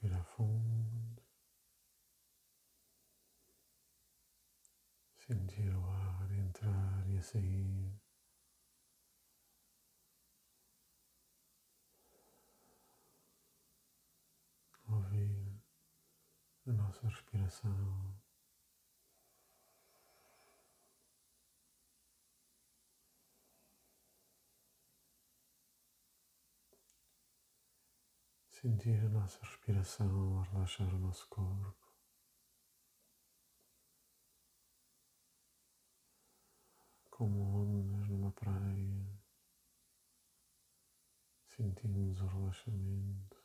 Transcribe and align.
Respira 0.00 0.22
fundo. 0.36 1.22
Sentir 5.18 5.74
o 5.74 5.86
ar 5.90 6.30
entrar 6.30 7.10
e 7.10 7.20
sair. 7.20 8.00
Ouvir 14.88 15.60
a 16.66 16.72
nossa 16.72 17.08
respiração. 17.08 18.27
Sentir 28.60 28.98
a 29.04 29.08
nossa 29.08 29.38
respiração 29.44 30.42
relaxar 30.42 30.92
o 30.92 30.98
nosso 30.98 31.28
corpo. 31.28 31.76
Como 37.08 37.40
ondas 37.40 38.08
numa 38.08 38.32
praia, 38.32 39.22
sentimos 41.46 42.20
o 42.20 42.26
relaxamento. 42.26 43.37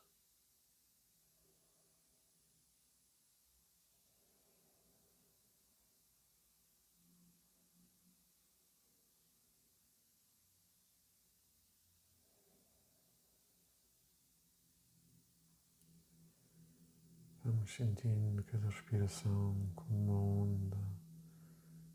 Vamos 17.63 17.77
sentindo 17.77 18.43
cada 18.43 18.67
respiração 18.67 19.71
como 19.73 19.95
uma 19.95 20.19
onda 20.19 20.77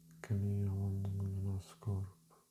que 0.08 0.28
caminha 0.28 0.66
ao 0.66 0.74
longo 0.74 1.28
do 1.28 1.42
nosso 1.42 1.76
corpo, 1.76 2.42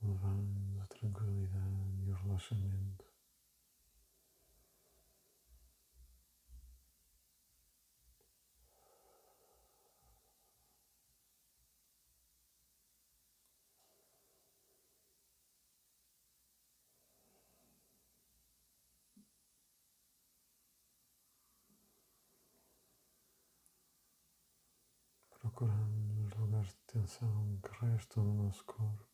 levando 0.00 0.80
a 0.82 0.86
tranquilidade 0.86 2.04
e 2.06 2.12
o 2.12 2.14
relaxamento. 2.14 3.09
Procurando 25.60 26.26
os 26.26 26.34
lugares 26.38 26.68
de 26.68 26.80
tensão 26.86 27.60
que 27.62 27.84
restam 27.84 28.24
no 28.24 28.44
nosso 28.44 28.64
corpo. 28.64 29.06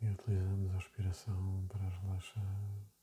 E 0.00 0.08
utilizamos 0.08 0.70
a 0.70 0.76
respiração 0.76 1.66
para 1.68 1.88
relaxar. 1.88 2.94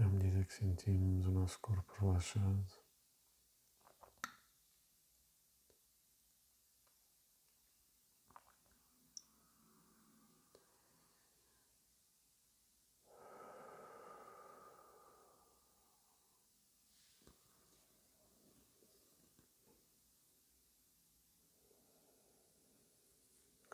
à 0.00 0.08
que 0.44 0.54
sentimos 0.54 1.26
o 1.26 1.30
nosso 1.30 1.58
corpo 1.60 1.92
relaxado. 2.00 2.84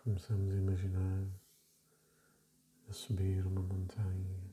Começamos 0.02 0.50
a 0.52 0.56
imaginar 0.56 1.28
a 2.88 2.92
subir 2.92 3.46
uma 3.46 3.62
montanha. 3.62 4.50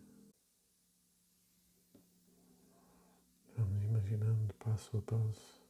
Vamos 3.56 3.87
imaginando 3.98 4.54
passo 4.56 4.98
a 4.98 5.02
passo, 5.02 5.66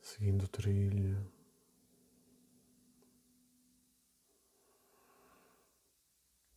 seguindo 0.00 0.44
o 0.44 0.48
trilho. 0.48 1.32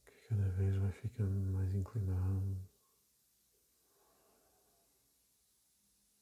Que 0.05 0.27
cada 0.27 0.49
vez 0.49 0.75
vai 0.75 0.91
ficando 0.91 1.51
mais 1.53 1.73
inclinado. 1.73 2.57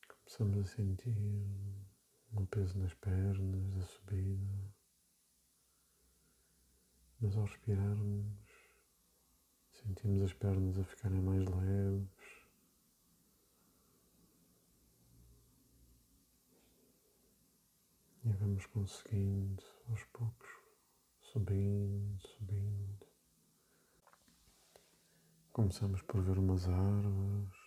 Começamos 0.08 0.58
a 0.60 0.66
sentir 0.66 1.18
um 2.34 2.46
peso 2.46 2.78
nas 2.78 2.94
pernas 2.94 3.72
da 3.72 3.82
subida. 3.82 4.74
Mas 7.20 7.36
ao 7.36 7.46
respirarmos, 7.46 8.28
sentimos 9.72 10.22
as 10.22 10.34
pernas 10.34 10.78
a 10.78 10.84
ficarem 10.84 11.22
mais 11.22 11.44
leves. 11.44 12.19
E 18.22 18.34
vamos 18.34 18.66
conseguindo 18.66 19.64
aos 19.88 20.04
poucos, 20.06 20.50
subindo, 21.22 22.20
subindo. 22.20 23.08
Começamos 25.54 26.02
por 26.02 26.22
ver 26.22 26.38
umas 26.38 26.68
árvores, 26.68 27.58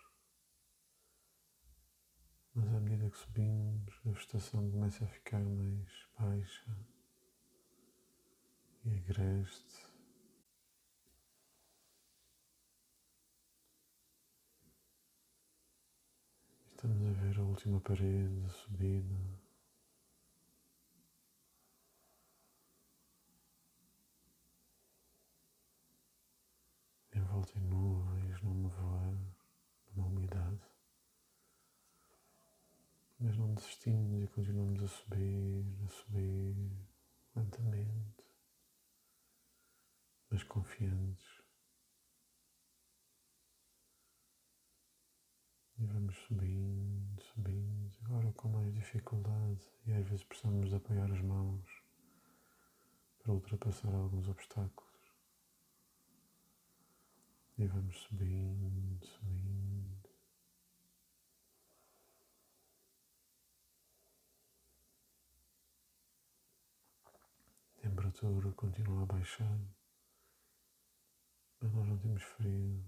mas 2.54 2.68
à 2.68 2.80
medida 2.80 3.08
que 3.08 3.16
subimos, 3.16 3.94
a 4.04 4.10
vegetação 4.10 4.70
começa 4.70 5.04
a 5.04 5.08
ficar 5.08 5.40
mais 5.42 6.06
baixa 6.18 6.76
e 8.84 8.98
agreste. 8.98 9.86
Estamos 16.72 17.02
a 17.08 17.12
ver 17.22 17.38
a 17.38 17.42
última 17.42 17.80
parede 17.80 18.40
da 18.40 18.48
subida. 18.50 19.41
Envolta 27.52 27.58
em 27.58 27.60
nuvens, 27.60 28.42
num 28.42 28.54
nevoeiro, 28.62 29.34
numa 29.94 30.08
umidade. 30.08 30.60
Mas 33.18 33.36
não 33.36 33.54
desistimos 33.54 34.22
e 34.22 34.26
continuamos 34.28 34.82
a 34.82 34.88
subir, 34.88 35.64
a 35.84 35.88
subir 35.88 36.56
lentamente, 37.36 38.24
mas 40.30 40.42
confiantes. 40.44 41.42
E 45.78 45.86
vamos 45.86 46.16
subindo, 46.16 47.22
subindo, 47.22 47.96
agora 48.04 48.32
com 48.32 48.48
mais 48.48 48.72
dificuldade 48.72 49.68
e 49.86 49.92
às 49.92 50.06
vezes 50.06 50.24
precisamos 50.24 50.72
apoiar 50.72 51.10
as 51.10 51.20
mãos 51.20 51.82
para 53.22 53.32
ultrapassar 53.32 53.92
alguns 53.92 54.28
obstáculos. 54.28 54.91
E 57.62 57.66
vamos 57.68 57.96
subindo, 57.96 59.06
subindo. 59.06 60.10
A 67.76 67.80
temperatura 67.82 68.50
continua 68.54 69.04
a 69.04 69.06
baixar, 69.06 69.60
mas 71.60 71.72
nós 71.72 71.86
não 71.86 71.98
temos 71.98 72.24
frio. 72.24 72.84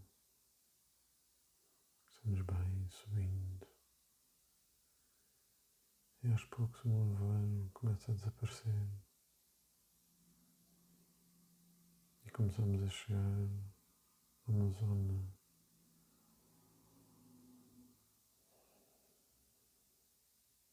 Estamos 2.08 2.42
bem, 2.42 2.88
subindo. 2.90 3.68
E 6.24 6.32
aos 6.32 6.44
poucos 6.46 6.84
o 6.84 6.88
nevoeiro 6.88 7.70
começa 7.74 8.10
a 8.10 8.14
desaparecer. 8.16 8.88
E 12.24 12.30
começamos 12.32 12.82
a 12.82 12.88
chegar 12.88 13.73
uma 14.46 14.70
zona 14.70 15.34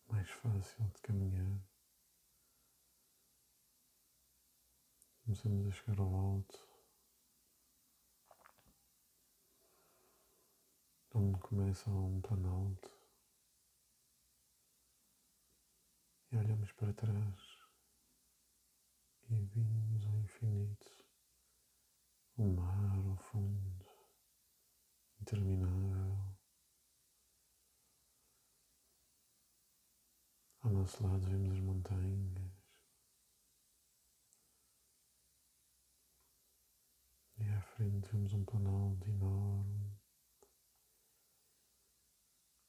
mais 0.07 0.29
fácil 0.29 0.83
de 0.89 1.01
caminhar. 1.01 1.62
Começamos 5.23 5.68
a 5.68 5.71
chegar 5.71 6.00
ao 6.00 6.13
alto, 6.13 6.68
onde 11.13 11.39
começa 11.39 11.89
um 11.89 12.19
planalto, 12.21 12.91
e 16.31 16.38
olhamos 16.38 16.71
para 16.74 16.94
trás. 16.94 17.62
E 19.29 19.35
vimos 19.45 20.06
ao 20.06 20.19
infinito, 20.19 21.00
o 22.41 22.55
mar 22.55 22.97
ao 23.07 23.15
fundo, 23.17 23.85
interminável. 25.21 26.35
Ao 30.61 30.71
nosso 30.71 31.03
lado 31.03 31.27
vemos 31.27 31.51
as 31.51 31.59
montanhas. 31.59 32.51
E 37.38 37.47
à 37.47 37.61
frente 37.61 38.09
vemos 38.09 38.33
um 38.33 38.43
planalto 38.43 39.07
enorme. 39.07 39.99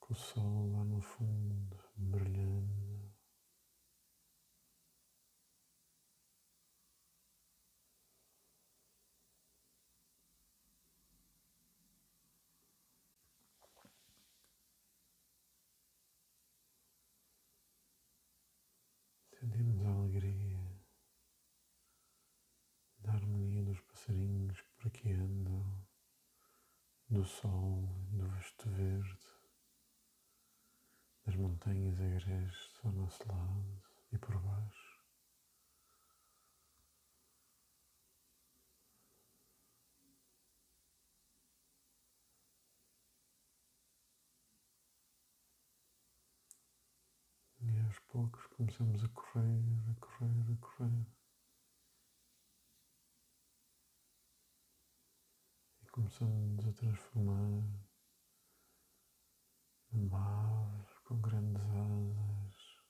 Com 0.00 0.12
o 0.12 0.16
sol 0.16 0.72
lá 0.72 0.84
no 0.84 1.00
fundo, 1.00 1.78
brilhando. 1.96 2.92
Sentimos 19.42 19.84
a 19.84 19.88
alegria 19.88 20.60
da 23.00 23.12
harmonia 23.14 23.60
dos 23.64 23.80
passarinhos 23.80 24.60
que 24.60 24.70
por 24.76 24.86
aqui 24.86 25.10
andam, 25.10 25.84
do 27.12 27.26
sol, 27.26 27.86
do 28.10 28.26
vasto 28.26 28.70
verde, 28.70 29.18
das 31.26 31.36
montanhas 31.36 32.00
agrestes 32.00 32.80
ao 32.82 32.90
nosso 32.92 33.28
lado 33.28 33.82
e 34.12 34.16
por 34.16 34.38
baixo. 34.40 34.98
E 47.60 47.78
aos 47.80 47.98
poucos 48.10 48.46
começamos 48.46 49.04
a 49.04 49.08
correr, 49.08 49.62
a 49.90 49.94
correr, 50.00 50.52
a 50.52 50.66
correr. 50.66 51.21
Começamos 55.92 56.66
a 56.66 56.72
transformar 56.72 57.62
numa 59.92 60.78
ave 60.78 60.94
com 61.04 61.20
grandes 61.20 61.62
asas 61.62 62.80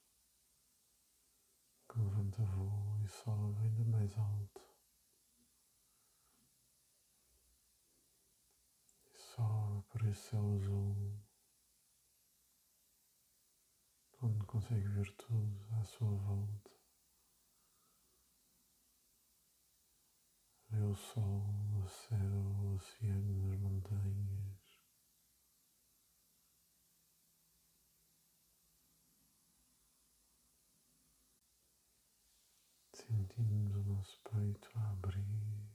que 1.89 1.99
levanta 1.99 2.45
voo 2.45 3.03
e 3.05 3.09
sobe 3.09 3.59
ainda 3.61 3.85
mais 3.87 4.17
alto. 4.17 4.63
E 9.13 9.19
sobe 9.19 9.83
por 9.91 10.07
esse 10.07 10.31
céu 10.31 10.55
azul. 10.55 11.21
onde 14.23 14.47
consegue 14.47 14.87
ver 14.87 15.11
tudo 15.17 15.67
à 15.81 15.83
sua 15.83 16.09
volta. 16.09 16.82
O 20.85 20.95
sol, 20.97 21.43
o 21.85 21.89
céu, 21.89 22.19
o 22.19 22.75
oceano, 22.75 23.53
as 23.53 23.59
montanhas. 23.61 24.83
Sentimos 32.93 33.77
o 33.77 33.85
nosso 33.85 34.21
peito 34.23 34.71
a 34.75 34.91
abrir, 34.91 35.71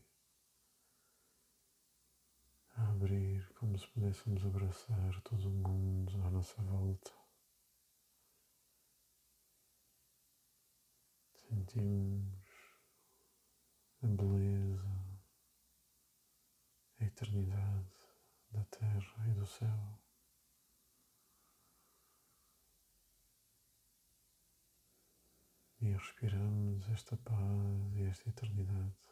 a 2.75 2.89
abrir 2.91 3.47
como 3.55 3.79
se 3.79 3.87
pudéssemos 3.87 4.45
abraçar 4.45 5.21
todo 5.21 5.47
o 5.47 5.51
mundo 5.51 6.21
à 6.25 6.29
nossa 6.29 6.61
volta. 6.61 7.11
Sentimos 11.33 12.47
a 14.03 14.07
beleza, 14.07 14.96
eternidade 17.17 17.87
da 18.51 18.63
terra 18.65 19.27
e 19.27 19.33
do 19.33 19.45
céu. 19.45 19.99
E 25.81 25.91
respiramos 25.91 26.87
esta 26.89 27.17
paz 27.17 27.95
e 27.95 28.03
esta 28.03 28.29
eternidade. 28.29 29.07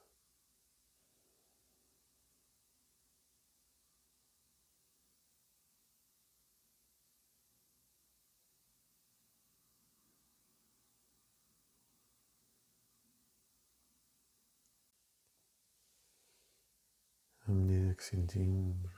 à 17.48 17.52
medida 17.52 17.85
que 17.96 18.04
sentimos. 18.04 18.94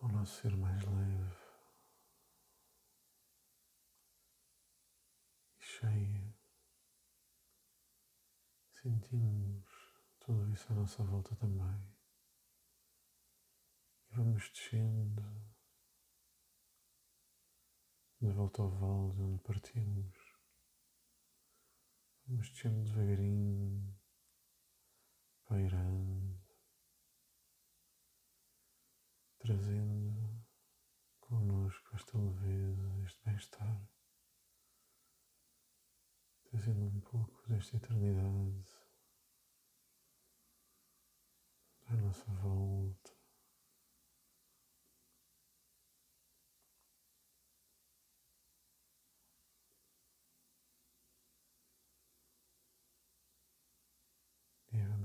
O 0.00 0.08
nosso 0.08 0.42
ser 0.42 0.56
mais 0.56 0.82
leve. 0.84 1.44
E 5.58 5.62
cheio, 5.62 6.34
sentimos 8.82 9.64
tudo 10.20 10.52
isso 10.52 10.72
à 10.72 10.76
nossa 10.76 11.02
volta 11.02 11.34
também. 11.36 11.96
E 14.10 14.16
vamos 14.16 14.50
descendo. 14.50 15.22
De 18.20 18.30
volta 18.30 18.62
ao 18.62 18.70
vale 18.70 19.14
de 19.14 19.22
onde 19.22 19.42
partimos. 19.42 20.16
Vamos 22.26 22.50
descendo 22.50 22.84
devagarinho 22.84 24.03
pairando, 25.44 26.40
trazendo 29.38 30.44
connosco 31.20 31.96
esta 31.96 32.18
leveza, 32.18 33.04
este 33.04 33.22
bem-estar, 33.24 33.88
trazendo 36.50 36.86
um 36.86 37.00
pouco 37.00 37.42
desta 37.48 37.76
eternidade 37.76 38.64
à 41.86 41.94
nossa 41.96 42.30
volta. 42.32 42.93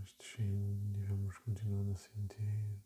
Vamos 0.09 0.15
descendo 0.17 0.99
e 0.99 1.03
vamos 1.03 1.37
continuando 1.39 1.91
a 1.91 1.95
sentir. 1.95 2.81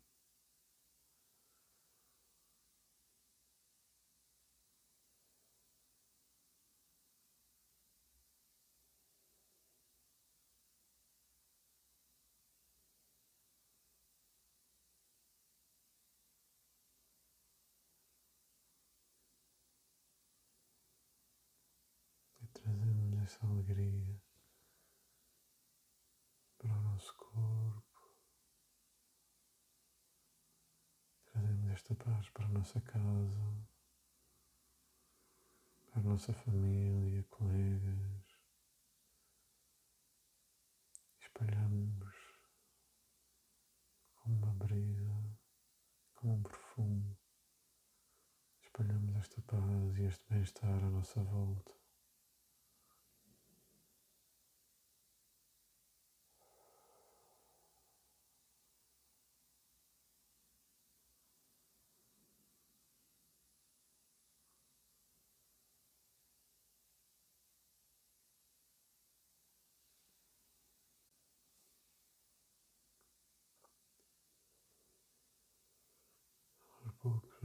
Trazemos 22.52 23.18
essa 23.20 23.46
alegria 23.46 24.24
para 26.64 26.78
o 26.78 26.82
nosso 26.82 27.14
corpo. 27.16 27.82
Trazemos 31.26 31.72
esta 31.84 31.94
paz 31.96 32.30
para 32.30 32.46
a 32.46 32.48
nossa 32.48 32.80
casa, 32.80 33.68
para 35.90 36.00
a 36.00 36.02
nossa 36.02 36.32
família, 36.32 37.22
colegas. 37.24 38.24
Espalhamos 41.20 42.14
como 44.14 44.34
uma 44.36 44.54
brisa, 44.54 45.38
como 46.14 46.36
um 46.36 46.42
perfume. 46.42 47.18
Espalhamos 48.62 49.14
esta 49.16 49.42
paz 49.42 49.98
e 49.98 50.04
este 50.04 50.24
bem-estar 50.30 50.82
à 50.82 50.88
nossa 50.88 51.22
volta. 51.22 51.83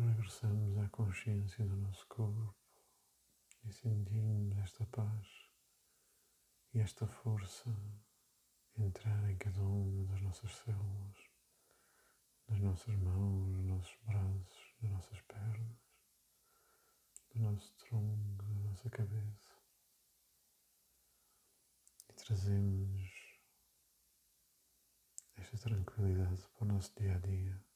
Regressamos 0.07 0.77
à 0.77 0.89
consciência 0.89 1.65
do 1.65 1.75
nosso 1.77 2.07
corpo 2.07 2.55
e 3.63 3.71
sentimos 3.71 4.57
esta 4.57 4.85
paz 4.87 5.27
e 6.73 6.79
esta 6.79 7.07
força 7.07 7.69
entrar 8.77 9.29
em 9.29 9.37
cada 9.37 9.61
uma 9.61 10.05
das 10.05 10.21
nossas 10.21 10.55
células, 10.55 11.17
das 12.47 12.59
nossas 12.59 12.95
mãos, 12.95 13.51
dos 13.51 13.65
nossos 13.65 13.97
braços, 14.03 14.75
das 14.81 14.91
nossas 14.91 15.21
pernas, 15.21 15.77
do 17.33 17.39
nosso 17.39 17.73
tronco, 17.75 18.43
da 18.43 18.69
nossa 18.69 18.89
cabeça. 18.89 19.49
E 22.09 22.13
trazemos 22.13 23.11
esta 25.35 25.57
tranquilidade 25.57 26.47
para 26.55 26.63
o 26.63 26.67
nosso 26.67 26.93
dia 26.95 27.15
a 27.15 27.19
dia. 27.19 27.68